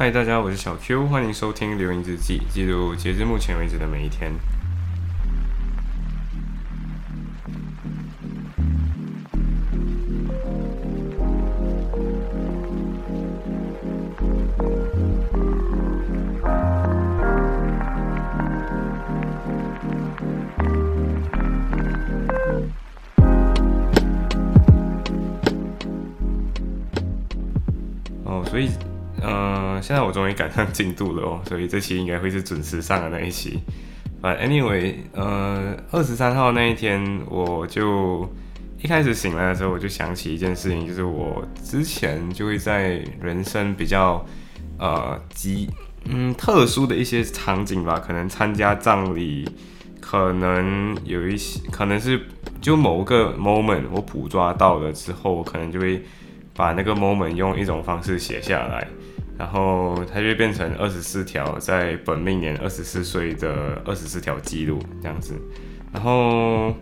[0.00, 4.32] 嗨，大家，我是小 Q，欢迎收听《留言日记》，记录截至目前为止的每一天。
[29.70, 33.60] 嗯，现在我终于赶上进度了哦， 所以这期应该会是准时上的那一期。
[34.22, 38.30] But anyway，呃，二十三号那一天，我就
[38.82, 44.24] 一开始醒来的时候，我就想起一件事情，就是我之前就会在人生比较
[44.78, 45.70] 呃极
[46.04, 49.48] 嗯特殊的一些场景吧，可能参加葬礼，
[50.00, 52.20] 可能有一些可能是
[52.60, 56.02] 就某个 moment 我捕捉到了之后，我可能就会
[56.54, 58.86] 把那个 moment 用一种方式写下来。
[59.40, 65.34] 然后它就变成二十四条，在本命年二十四岁的二十四条记录这样子。
[65.94, 66.74] 然后，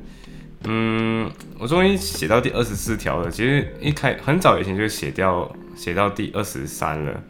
[0.64, 3.30] 嗯，我终于写到第二十四条了。
[3.30, 7.22] 其实一开很早以前就写掉，写到第二十三了。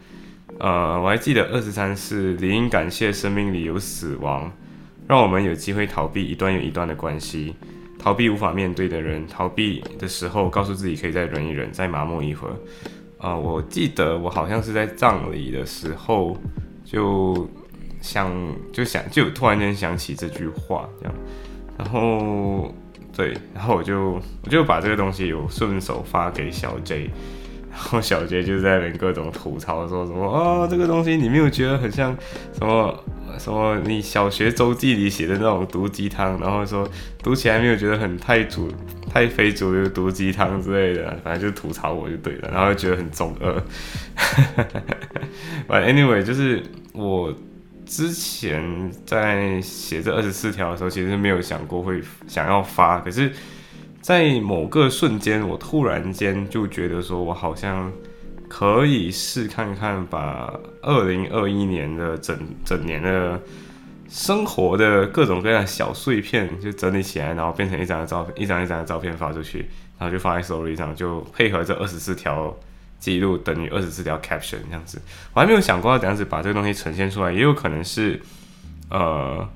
[0.57, 4.51] 呃，我还记得二十三是理应感谢生命里有死亡，
[5.07, 7.53] 让我们有机会逃避一段又一段的关系，
[7.99, 12.55] 逃避无法面对的人，逃避的时候告诉自己可以再忍一忍，再麻木一会儿。
[13.19, 16.35] 啊，我记得我好像是在葬礼的时候，
[16.83, 17.47] 就
[18.01, 18.33] 想
[18.73, 21.13] 就想就突然间想起这句话这样，
[21.77, 22.73] 然后
[23.15, 27.11] 对，然后我就我就把这个东西有顺手发给小 J。
[27.81, 32.15] 然后小杰就在那边各种吐槽，说什么啊，这个东西你没有觉得很像
[32.53, 33.03] 什么
[33.39, 36.87] 什么你小学周记里写的那种毒鸡汤，然后说
[37.23, 38.69] 读起来没有觉得很太主
[39.09, 43.63] 太非主流毒鸡汤之类的，反正就吐槽我就对了，然后觉得很中二。
[45.67, 47.33] But anyway，就是我
[47.85, 53.31] 之前在写这二十四条的时候，其实没有想过会想要发，可是。
[54.01, 57.91] 在某个瞬间，我突然间就觉得说，我好像
[58.47, 63.39] 可以试看看，把二零二一年的整整年的
[64.07, 72.57] 生活的各种各样小碎片就整理起来，然后变成一张照片，一张一张的照片发出去，然后就放在 story 上，就配合这二十四条
[72.99, 74.99] 记录等于二十四条 caption 这样子。
[75.33, 78.19] 我还没有想过要怎样子把这个东西呈现出来，也有可能是，
[78.89, 79.47] 呃，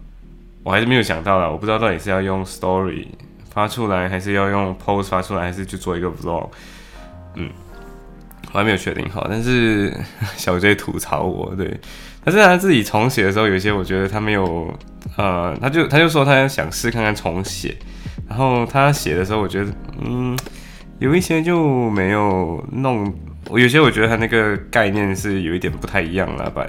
[0.63, 3.07] 我还是没有想到啦，我不知道到底是要用 story。
[3.53, 6.49] 发出来还是要用 post 发出来，还是去做一个 vlog？
[7.35, 7.49] 嗯，
[8.51, 9.27] 我还没有确定好。
[9.29, 9.95] 但是
[10.35, 11.79] 小 J 吐槽我，对，
[12.23, 14.73] 但是他自己重写的时候，有些我觉得他没有，
[15.17, 17.77] 呃，他就他就说他想试看看重写。
[18.29, 19.71] 然后他写的时候，我觉得，
[20.01, 20.35] 嗯，
[20.99, 23.13] 有一些就没有弄，
[23.49, 26.65] 我有些我觉得他那个概念是有一点不太一样了吧。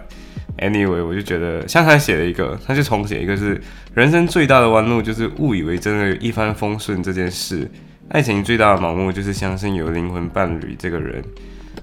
[0.59, 3.61] Anyway，我就觉得像他写了一个，他就重写一个，是
[3.93, 7.69] 人生最大的弯路就是误以为真的一帆风顺这件事，
[8.09, 11.23] 爱情最大的盲目就是相信有灵魂伴侣这个人。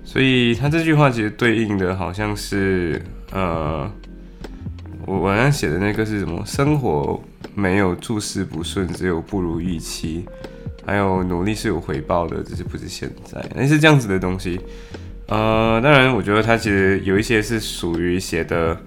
[0.06, 3.02] 所以他这句话其实对应的好像是，
[3.32, 3.92] 呃，
[5.06, 6.42] 我晚上写的那个是什么？
[6.46, 7.22] 生活
[7.54, 10.26] 没有诸事不顺，只有不如预期，
[10.86, 14.60] 还有努力是有回报的，只是不是现在，类似这样子的东西。
[15.32, 18.78] 呃，当然，我觉得他其实有一些是属于写的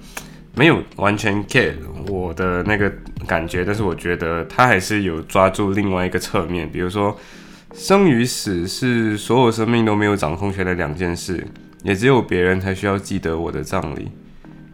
[0.55, 1.73] 没有完全 get
[2.07, 2.93] 我的那个
[3.27, 7.19] 感觉，但是我觉得他还是有抓住另外一个侧面，比如说
[7.75, 11.43] 生与死是所有生命都没有掌控权的两件事，
[11.83, 14.11] 也只有别人才需要记得我的葬礼。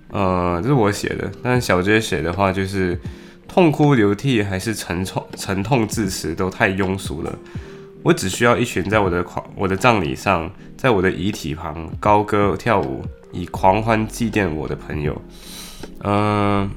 [0.08, 2.98] 呃，这是我写的，但小杰写的话就是
[3.46, 7.38] 痛哭流涕还是沉痛沉痛致死都太庸俗了。
[8.02, 15.20] 我只需要一群在我的狂我的葬礼上，在我的遗体旁高歌跳舞，以狂欢祭奠我的朋友。
[16.02, 16.70] 嗯，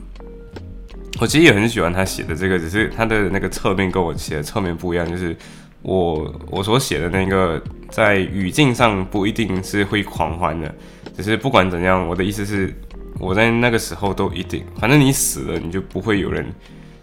[1.22, 5.34] 我其实也很喜欢他写的这个，只是他的那个侧面跟我写的侧面不一样，就是
[5.82, 10.76] 我我所写的那个在语境上不一定是会狂欢的，
[11.16, 12.74] 只是不管怎样，我的意思是
[13.18, 16.46] 我在那个时候都一定，反正你死了，你就不会有人，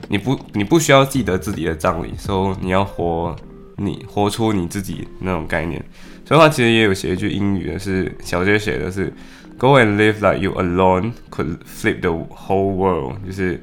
[0.08, 3.34] 你不你不需要记得自己的葬礼，说你要活。
[3.82, 5.82] 你活出你自己那种概念，
[6.27, 9.11] 所以他其实也有写一句英语的是小杰写的是
[9.56, 13.59] ，Go and live like you alone could flip the whole world，就是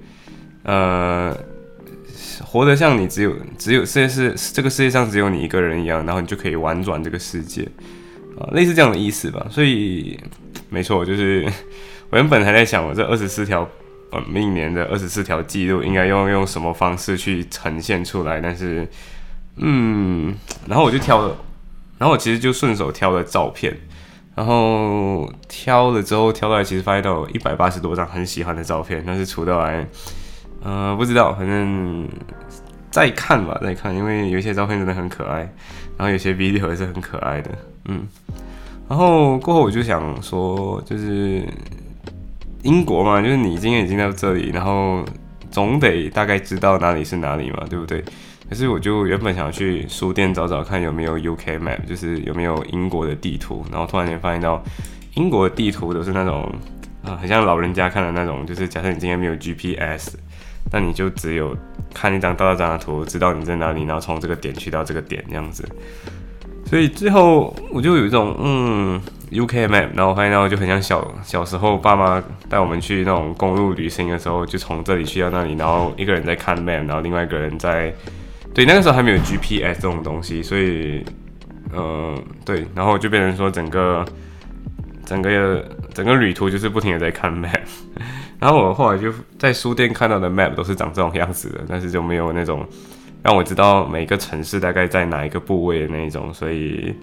[0.64, 1.38] 呃，
[2.44, 7.62] 活得像你只有只有世界是这个世界上只有你一个人一样，然后你就可以玩转这个世界
[8.40, 9.46] 啊，类似这样的意思吧。
[9.52, 10.20] 所以
[10.72, 11.46] 没错，就是
[12.10, 13.70] 我原本还在想，我这二十四条
[14.12, 18.88] 呃命年的二十四条记录应该用用什么方式去呈现出来，但是。
[19.58, 20.36] 嗯，
[20.68, 21.36] 然后我就挑了，
[21.98, 23.76] 然后我其实就顺手挑了照片，
[24.36, 29.88] 然后挑了之后挑到来，其实发现到一百八十多张很喜欢的照片，但是出到来，
[30.64, 32.08] 呃，不知道，反正
[32.92, 35.40] 再看吧，再看，因为有些照片真的很可爱，
[35.98, 37.52] 然后有些 video 也是很可爱的，
[37.86, 38.08] 嗯。
[38.90, 41.44] 然后过后我就想说，就是
[42.64, 45.04] 英国嘛，就是你今天已经到这里，然后
[45.52, 48.02] 总得大概知道哪里是哪里嘛，对不对？
[48.50, 54.64] 可是我就原本想去书店找找看有没有 UK map，就是有没有英国的地图，然后突然间发现到
[55.16, 56.50] 英国的地图都是那种
[57.04, 60.16] 啊，很像老人家看的那种，就是假设你今天没有 GPS，
[60.72, 61.56] 那你就只有
[61.94, 65.68] 看一张大大张的图，知道你在哪里，然后从这个点去到这个点这样子。
[66.66, 69.02] 所以最后我就有一种嗯
[69.32, 77.94] UK map，然后发现到就很像小小时候爸妈带我们去那种公路旅行的时候，就从这里去到那里，然后一个人在看 map，然后另外一个人在
[78.58, 81.06] 对那个时候还没有 GPS 这种东西，所以
[81.72, 84.04] 呃对，然后就变成说整个
[85.06, 85.64] 整个
[85.94, 87.60] 整个旅途就是不停的在看 map，
[88.40, 92.66] 然后我后来就在书店看到的 map 都是长这种样子的，但是就没有那种。
[93.24, 96.94] 让我知道每个城市大概在哪一个部位的那一种，所以，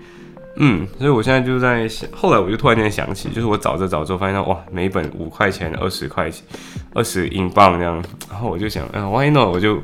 [0.56, 6.42] 嗯，所以我现在就在想，后来我就突然间想起，就是我找着找着发现，哇，每本五块钱、二十块钱、
[6.94, 9.48] 二十英镑这样，然后我就想，嗯，Why not？
[9.48, 9.82] 我就，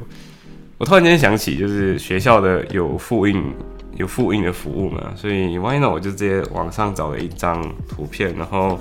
[0.80, 3.52] 我突然间想起，就是学校的有复印、
[3.96, 5.92] 有复印的服务嘛，所以 Why not？
[5.92, 8.80] 我就直接网上找了一张图片，然后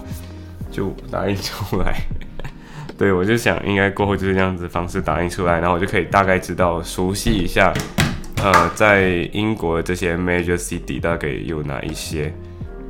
[0.72, 2.02] 就打印出来。
[2.98, 7.74] 对，我就想应该过后就是这样子方式打印出来，然后我就可以大概知道熟悉一下，
[8.42, 12.34] 呃，在英国这些 major city 大概有哪一些，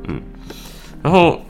[0.06, 0.22] 嗯，
[1.02, 1.42] 然后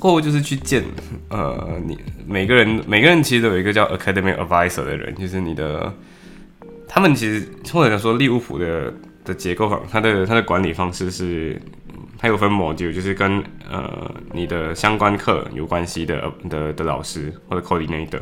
[0.00, 0.82] 过后就是去见，
[1.28, 1.96] 呃，你
[2.26, 5.92] 每个人每个人其实都有一个叫 academic advisor 的人，就是你的，
[6.88, 8.92] 他们其实或者说利物浦的
[9.24, 11.60] 的结构方，它的它的管理方式是。
[12.20, 13.40] 它有分 module，就是跟
[13.70, 16.20] 呃你的相关课有关系的
[16.50, 18.18] 的的老师或者 coordinator，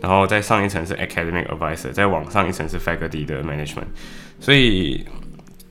[0.00, 3.86] 然后再上一层是 academic advisor，再往上一层是 faculty 的 management。
[4.40, 5.06] 所以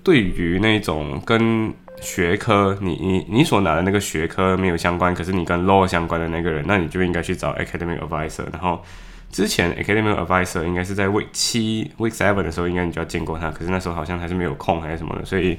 [0.01, 1.69] 对于那种跟
[1.99, 8.45] 学科你你你所拿的那个学科没有相关，可是你跟 law 相关的那个人，那你就应该去找 academic advisor。
[8.53, 8.81] 然后
[9.31, 15.57] 之前 academic advisor 应该是在 week 七 week seven 的时候，应该你就要见过他，可是那时候好像还是没有空还是什么的，所以。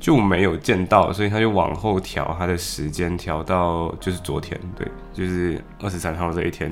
[0.00, 6.70] 就没有见到，所以他就往后调他的时间，调到就是昨天，对，就是二十三号这一天。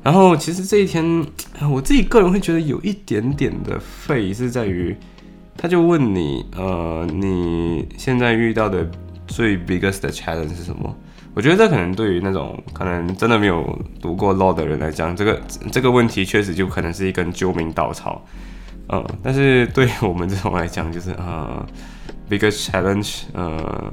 [0.00, 1.26] 然后其实这一天，
[1.68, 4.96] 我自己个人会觉得有一点点的费，是在于
[5.56, 8.88] 他就问你，呃，你现在遇到的
[9.26, 10.96] 最 biggest 的 challenge 是什么？
[11.34, 15.40] 我觉得这可能对于那种可能真的没有读过 law 的人来讲，这个
[15.70, 18.24] 这个问题确实就可能是一根救命稻草，
[18.88, 21.66] 嗯，但是对我们这种来讲，就是啊。
[22.30, 23.92] biggest challenge，呃，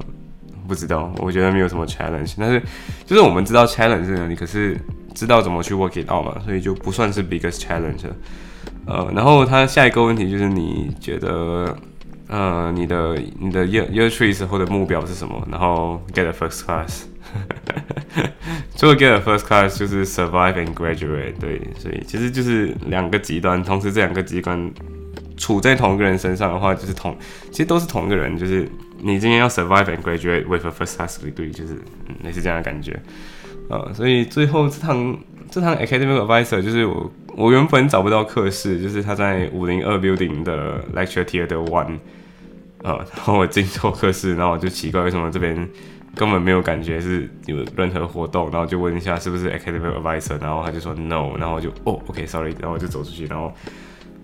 [0.66, 2.62] 不知道，我觉得没有什么 challenge，但是
[3.04, 4.80] 就是我们知道 challenge 在哪里，可是
[5.14, 8.06] 知道怎么去 work it out 嘛，所以就不算是 biggest challenge。
[8.86, 11.76] 呃，然后他下一个问题就是你觉得，
[12.28, 15.46] 呃，你的你的 year year trees 或者目标是什么？
[15.50, 17.02] 然后 get a first class，
[18.76, 24.72] 除了 get a first class 就是 survive and graduate，对，所以其实就是两个极端，同时这两个极端。
[25.36, 27.16] 处在同一个人身上的话，就是同，
[27.50, 28.36] 其实都是同一个人。
[28.36, 28.68] 就是
[28.98, 31.80] 你今天要 survive and graduate with a first class degree，就是
[32.22, 33.00] 类似这样的感觉。
[33.70, 35.18] 呃，所以最后这趟
[35.50, 41.98] 这趟 academic advisor 就是我我原本找不到课室，就是他在五零二 building 的 lecture theatre one。
[42.82, 45.66] 呃，然后我进错课室，然后我就奇怪为什么这边
[46.14, 53.52] 根本没有感觉是有任何活动，然后就问一下是不是 academic advisor，然后他就说 no，然后我就哦 OK sorry，然后我就走出去，然后。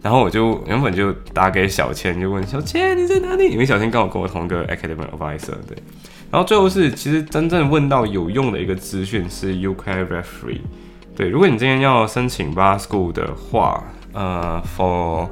[0.02, 3.50] 然后我就原本就打给小千，就问小千你在哪里？
[3.50, 5.76] 因为小千刚好跟我同个 academic advisor，对。
[6.30, 10.60] 然后最后是其实真正问到有用的一个资讯是 UK referee，
[11.16, 11.28] 对。
[11.28, 15.28] 如果你今天要申请 bar school 的话，呃，for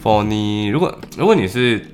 [0.00, 1.84] for 你如果如果你是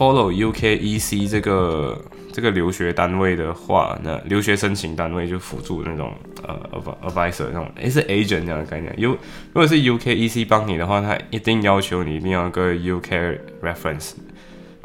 [0.00, 2.02] follow UKEC 这个。
[2.32, 6.14] 这个留学单位的话，那留学申请单位就辅助那种
[6.44, 6.56] 呃
[7.02, 8.94] advisor 那种，诶是 agent 这样的概念。
[8.98, 9.18] U 如
[9.54, 14.12] 果是 UKEC 帮你的话，他一定要求你一定要一个 UK reference，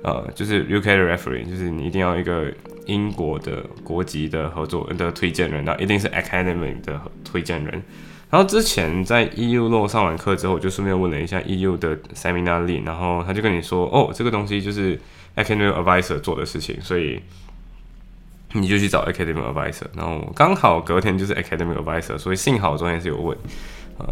[0.02, 2.52] 呃，就是 UK 的 reference，就是你一定要一个
[2.88, 7.80] 英国的国籍的合作的推荐人，那一定是 academic 的推荐人。
[8.36, 15.00] 然后之前在 EU 落上完课之后，我就顺便问了一下 EU 的 Seminary，然后他就跟你说，哦，这个东西就是。
[15.38, 17.22] Academic advisor 做的事情，所以
[18.54, 19.84] 你就去找 Academic advisor。
[19.94, 23.38] 然后刚好隔天就是 Academic advisor，所以幸好昨天是有问。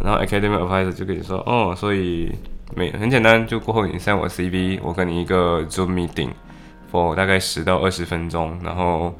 [0.04, 2.30] 然后 Academic advisor 就跟你说，哦，所以
[2.76, 6.32] 没很简单，就过后你 send 我 CV，我跟你一个 Zoom meeting
[6.92, 9.18] for 大概十到二十分钟，然后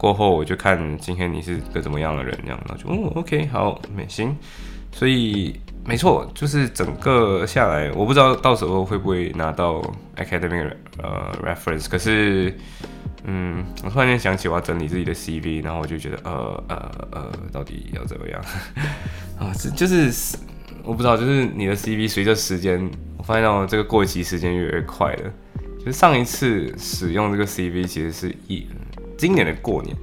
[0.00, 4.34] 过后我就看今天你是个怎么样的人，这样，然后就哦，OK，好，没行，
[4.90, 9.82] 所以没错，就是整个下来，我不知道到时候会不会拿到
[10.16, 12.56] academic 呃 reference，可是。
[13.24, 18.42] 嗯，我突然间想起我要整理自己的 CV，然后我就觉得，呃呃呃，到底要怎么样
[19.38, 19.52] 啊？
[19.58, 20.38] 这就是
[20.82, 25.32] 我不知道，就是你的 CV 随着时间，我发现到这个过期时间越来越快了。
[25.78, 28.66] 就是上一次使用这个 CV 其实是一
[29.20, 29.94] 今年的过年，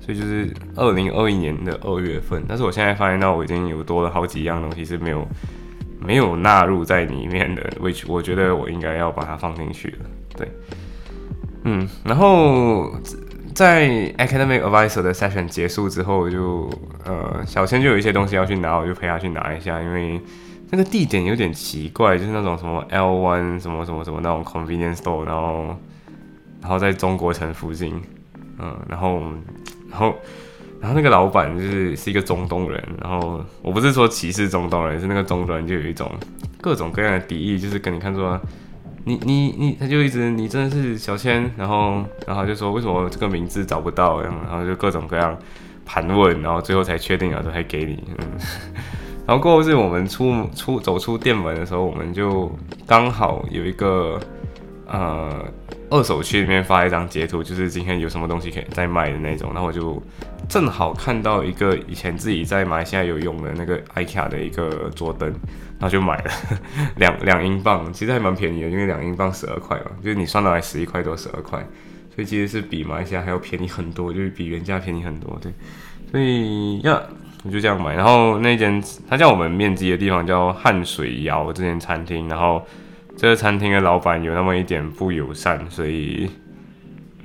[0.00, 2.42] 所以就是二零二一年的二月份。
[2.48, 5.24] 但是我现在发现到我已经有多了好几样东西是没有
[6.00, 9.98] 没有纳入在里面的，which 我觉得我应该要把它放进去了。
[10.36, 10.50] 对。
[11.62, 12.92] 嗯，然后
[13.54, 13.88] 在
[14.18, 16.68] academic advisor 的 session 结束之后，就
[17.04, 20.20] 呃小千就有一些东西要去拿，我就陪他去拿一下，因为
[20.70, 25.76] 那个地点有点奇怪，就是那种什么 L one 什么什么什么那种 convenience store，然后
[26.60, 28.00] 然后在中国城附近，
[28.58, 29.20] 嗯，然后
[29.90, 30.14] 然后
[30.80, 36.10] 然后那个老板就是是一个中东人，然后我不是说歧视中东人，是那个中东人就有一种
[36.60, 38.40] 各种各样的敌意，就是跟你看说。
[39.04, 45.34] 你你你，他就一直你真的是小千，然后然后就说为什么这个名字找不到，然后就各种各样
[45.86, 48.04] 盘问，然后最后才确定了，都还给你，
[49.26, 52.54] 然后过后是我们出出走出店门的时候，我们就
[52.86, 54.20] 刚好有一个
[54.86, 55.42] 呃
[55.90, 60.02] 二手区里面发一张截图，就是今天有什么东西可以在卖的那种，然后我就
[60.48, 65.34] 正好看到一个以前自己在马来西亚有用的那个 IKEA 的一个桌灯。
[65.80, 66.30] 然后就买了
[66.98, 71.64] 两两英镑，其实还蛮便宜的，因为两英镑十二块嘛，就是你算到来十一块多十二块，
[72.12, 75.52] 所以其实是比马来西亚还要便宜很多，就是比原价便宜很多，对。
[76.10, 77.00] 所以呀，
[77.44, 77.94] 我就这样买。
[77.94, 82.66] 然后那间他叫我们面基的地方叫汉水窑这间餐厅，然后
[83.18, 86.30] 这个餐厅的老板有那么一点不友善，所以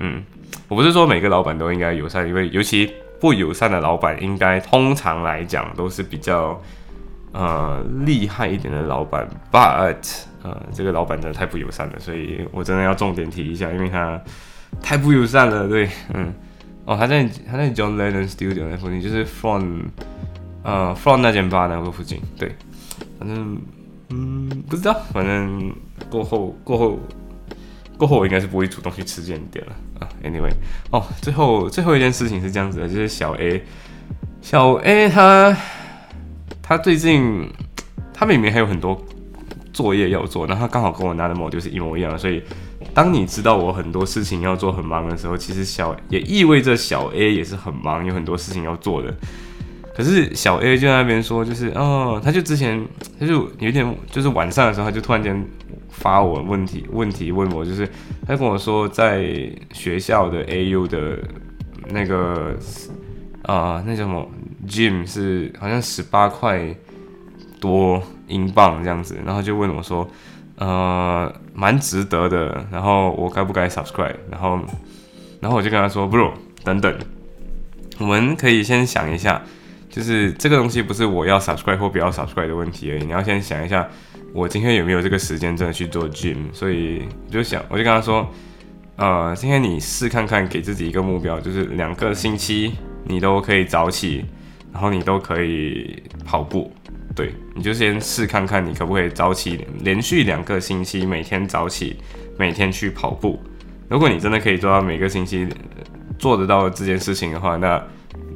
[0.00, 0.22] 嗯，
[0.68, 6.60] 我不是说每个老板都应该友善，因为尤其不友善的老板，应该通常来讲都是比较。
[7.36, 9.96] 呃，厉害一点的老板，but
[10.44, 14.22] 呃，这个老板真的太不友善了，所以我真的要重点提一下，因为他
[14.80, 15.66] 太不友善了。
[15.66, 16.32] 对，嗯，
[16.84, 19.80] 哦，他在他在 John Lennon Studio 那附近，就是 from
[20.62, 22.22] 呃 from 那间吧那个附近。
[22.38, 22.54] 对，
[23.18, 23.60] 反正
[24.14, 25.74] 嗯不知道，反正
[26.08, 26.98] 过后过后
[27.98, 30.08] 过后我应该是不会主动去吃这间店了啊。
[30.22, 30.52] Anyway，
[30.90, 33.62] 哦，最后最后一件事情是这样子的，就是小 A
[34.40, 35.56] 小 A 他。
[36.66, 37.46] 他最近，
[38.14, 38.98] 他明明还有很多
[39.70, 42.42] 作业要做，然后他刚好跟我拿的模就是一模一样，所以
[42.94, 49.14] 当你知道我很多事情要做很忙的时候，其实小也意味着小 A 也是很忙，有很多事情要做的。
[49.94, 52.84] 可是小 A 就在那边说，就是哦，他就之前
[53.18, 55.44] 他就有点就是晚上的时候，他就突然间
[55.88, 57.88] 发我问题问题问我，就是
[58.26, 59.24] 他跟我说在
[59.72, 61.18] 学校的 AU 的
[61.90, 62.56] 那个
[63.42, 64.28] 啊那叫什么
[64.66, 66.74] ？Gym 是好像十八块
[67.60, 70.08] 多英镑这样子，然后就问我说，
[70.56, 74.16] 呃，蛮值得的，然后我该不该 subscribe？
[74.30, 74.58] 然后，
[75.40, 76.32] 然后我就跟他说，bro，
[76.64, 76.92] 等等，
[77.98, 79.42] 我们可以先想一下，
[79.94, 83.88] 就是这个东西不是我要 subscribe 或不要 subscribe 的问题而已，你要先想一下，
[84.32, 86.52] 我今天有没有这个时间真的去做 gym？
[86.52, 88.28] 所以我就想，我就跟他说，
[88.96, 92.72] 呃，今天你试看看，给自己一个目标，就是两个星期
[93.04, 94.24] 你都可以早起。
[94.72, 96.68] 然后你都可以跑步，
[97.14, 101.96] 对，你就先试看看你可不可以早起，连续两个星期每天早起，
[102.36, 103.40] 每天去跑步。
[103.88, 105.46] 如果你真的可以做到每个星期
[106.18, 107.80] 做得到这件事情的话，那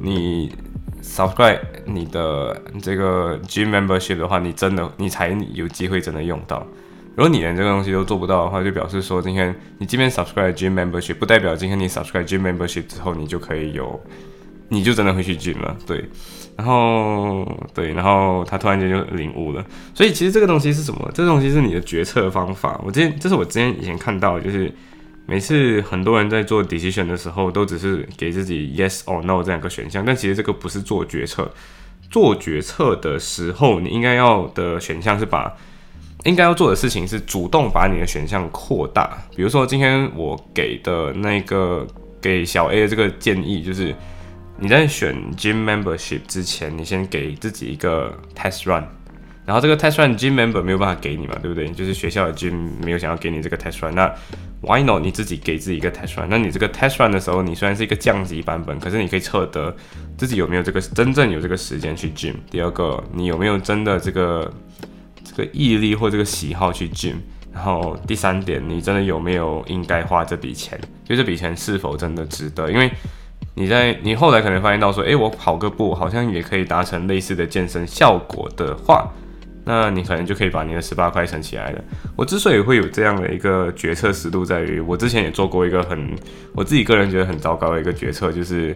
[0.01, 0.55] 你
[1.01, 6.65] subscribe 你的这个 gym membership 的话，你真的你才有机会真的用到。
[7.15, 13.99] 如果你连这个东西都做不到的话，就表示说今天你即便 subscribe gym membership，不代表今天你 subscribe gym membership 之后你就可以有。
[14.71, 16.05] 你就真的会去 gym 了，对，
[16.55, 19.65] 然后对，然后他突然间就领悟了，
[19.95, 21.09] 所以其实这个东西是什么？
[21.11, 22.79] 这个东西是你的决策方法。
[22.85, 24.71] 我之前这是我之前以前看到，就是
[25.29, 31.51] 每次很多人在做 decision 的时候，都只是给自己 yes or no 这两个选项，但其实这个不是做决策。
[32.09, 35.55] 做决策的时候，你应该要的选项是把
[36.25, 39.15] 应该要做的事情是主动把你的选项扩大。
[39.35, 41.85] 比如说今天我给的那个
[42.19, 43.95] 给小 A 的这个建议就是。
[44.61, 48.85] 你在选 gym membership 之前，你先给自己一个 test run，
[49.49, 51.67] 然后这个 test run gym member 没有办法给你嘛，对不对？
[51.69, 54.07] 就是学校的 gym 没有想要给你这个 test run，那
[54.61, 56.27] why not 你自己给自己一个 test run？
[56.29, 59.75] 那你这个 test run 的时候，你虽然是一个降级版本，可是你可以测得
[60.19, 62.35] 自己有没有这个真正有这个时间去 gym。
[62.51, 64.53] 第二个，你有没有真的这个
[65.23, 67.15] 这个毅力或这个喜好去 gym？
[67.51, 70.79] 然后第三点，你真的有没有应该花这笔钱？
[71.03, 72.69] 就这笔钱是否真的值得？
[72.71, 72.91] 因为
[73.55, 79.11] 你在你后来可能发现到说，诶，我跑个步好像也可以达成类似的健身效果的话，
[79.71, 81.83] 那你可能就可以把你的十八块存起来了。
[82.15, 86.15] 我之所以会有这样的一个决策思路，在于我之前也做过一个很
[86.53, 88.75] 我自己个人觉得很糟糕的一个决策，就是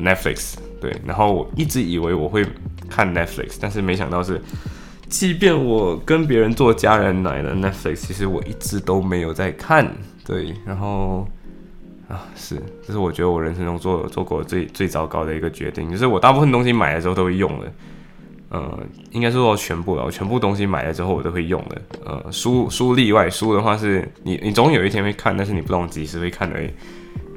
[0.00, 0.54] Netflix。
[0.80, 2.46] 对，然后我一直以为我会
[2.88, 4.40] 看 Netflix，但是没想到是。
[5.08, 9.92] 即便我跟别人做家人奶的 Netflix，其实我一直都没有在看。
[10.24, 11.26] 对，然后
[12.08, 17.72] 啊，是，这是我觉得我人生中做做过最最糟糕的一个决定，就是我大部分东西买的时候都会用的。
[18.50, 18.78] 呃，
[19.12, 21.82] 应该说全部了，我全部东西买了之后我都会用的。
[22.04, 26.68] 呃，书书例外，书的话是你你总有一天会看，但是你不懂几时会看而已。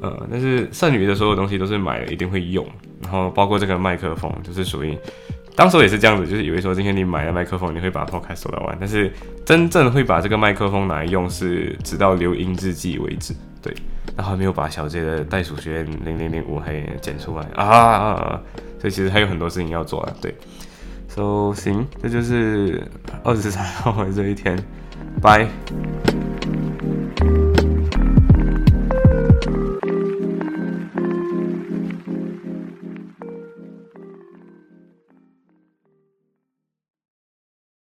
[0.02, 2.66] 呃，但是剩余的所有东西都是买了一定会用，
[3.00, 4.98] 然后包括这个麦克风，就是属于。
[5.56, 9.12] 当时也是这样子，就是以为说今天你买了麦克风，你会把 podcast 收到完，但是
[9.46, 13.32] 真正会把这个麦克风拿来用是直到留音日记为止。
[13.62, 13.72] 对，
[14.16, 18.42] 然后还没有把小 J 的袋鼠学院零零零五还剪出来啊啊啊，
[18.80, 20.12] 所以其实还有很多事情要做啊。
[20.20, 20.34] 对
[21.14, 22.82] ，So 行，这就是
[23.22, 24.58] 二十三号的这一天，
[25.22, 25.48] 拜。